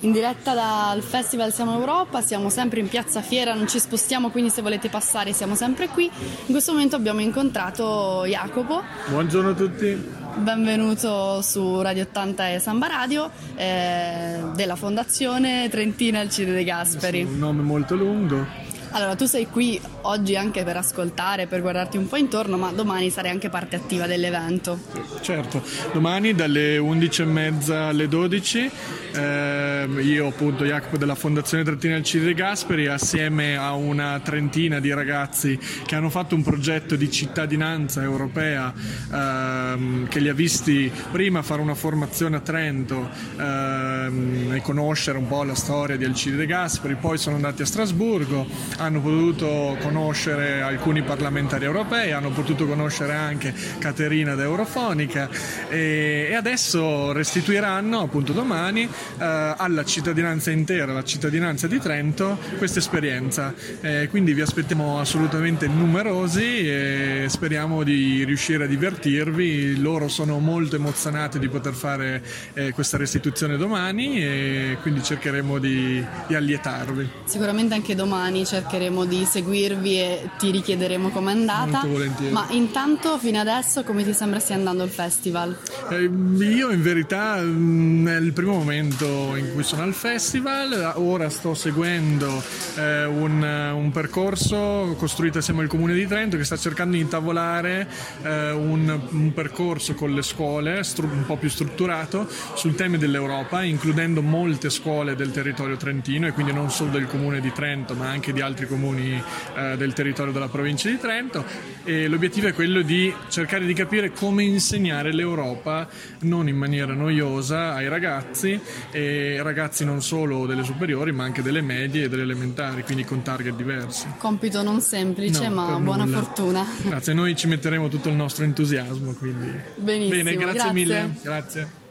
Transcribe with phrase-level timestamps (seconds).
[0.00, 4.50] in diretta dal Festival Siamo Europa, siamo sempre in Piazza Fiera, non ci spostiamo, quindi
[4.50, 6.04] se volete passare siamo sempre qui.
[6.04, 8.82] In questo momento abbiamo incontrato Jacopo.
[9.08, 10.16] Buongiorno a tutti.
[10.36, 17.24] Benvenuto su Radio 80 e Samba Radio eh, della Fondazione Trentina Alcide De Gasperi.
[17.24, 18.67] Un nome molto lungo.
[18.90, 23.10] Allora, tu sei qui oggi anche per ascoltare, per guardarti un po' intorno, ma domani
[23.10, 24.78] sarai anche parte attiva dell'evento.
[25.20, 25.62] Certo,
[25.92, 28.70] domani dalle 11.30 alle 12
[29.12, 35.58] eh, io appunto Jacopo della Fondazione Trentina Alcide Gasperi assieme a una trentina di ragazzi
[35.86, 38.72] che hanno fatto un progetto di cittadinanza europea
[39.12, 45.26] ehm, che li ha visti prima fare una formazione a Trento ehm, e conoscere un
[45.26, 48.46] po' la storia di Alcide De Gasperi, poi sono andati a Strasburgo,
[48.78, 55.28] hanno potuto conoscere alcuni parlamentari europei, hanno potuto conoscere anche Caterina da Eurofonica
[55.68, 62.78] e, e adesso restituiranno appunto domani eh, alla cittadinanza intera, alla cittadinanza di Trento, questa
[62.78, 63.52] esperienza.
[63.80, 69.80] Eh, quindi vi aspettiamo assolutamente numerosi e speriamo di riuscire a divertirvi.
[69.80, 72.22] Loro sono molto emozionati di poter fare
[72.54, 77.08] eh, questa restituzione domani e quindi cercheremo di, di allietarvi.
[77.24, 81.84] Sicuramente anche domani cercheremo cercheremo di seguirvi e ti richiederemo com'è andata.
[82.30, 85.56] Ma intanto fino adesso come ti sembra stia andando il festival?
[85.90, 91.54] Eh, io in verità mm, il primo momento in cui sono al festival, ora sto
[91.54, 92.42] seguendo
[92.76, 97.88] eh, un, un, percorso costruito assieme al Comune di Trento che sta cercando di intavolare
[98.22, 103.62] eh, un, un, percorso con le scuole stru- un po' più strutturato sul tema dell'Europa,
[103.62, 108.08] includendo molte scuole del territorio trentino e quindi non solo del Comune di Trento ma
[108.08, 109.22] anche di altri altri comuni
[109.54, 111.44] eh, del territorio della provincia di Trento
[111.84, 115.88] e l'obiettivo è quello di cercare di capire come insegnare l'Europa
[116.20, 121.60] non in maniera noiosa ai ragazzi e ragazzi non solo delle superiori ma anche delle
[121.60, 124.06] medie e delle elementari, quindi con target diversi.
[124.18, 126.22] Compito non semplice no, ma buona nulla.
[126.22, 126.66] fortuna.
[126.82, 129.12] Grazie, noi ci metteremo tutto il nostro entusiasmo.
[129.12, 129.52] Quindi.
[129.76, 130.22] Benissimo.
[130.22, 130.72] Bene, grazie, grazie.
[130.72, 131.10] mille.
[131.22, 131.86] Grazie.